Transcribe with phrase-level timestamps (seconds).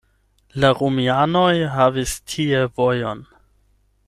[0.63, 3.23] La romianoj havis tie vojon.